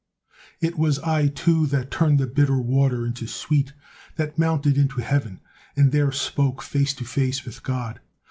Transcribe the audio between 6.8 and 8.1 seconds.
to face with God!